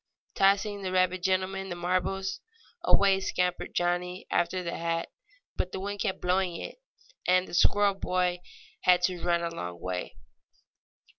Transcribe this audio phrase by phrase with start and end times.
[0.33, 2.39] Tossing the rabbit gentleman the marbles,
[2.83, 5.09] away scampered Johnnie after the hat.
[5.55, 6.79] But the wind kept on blowing it,
[7.27, 8.39] and the squirrel boy
[8.81, 10.15] had to run a long way.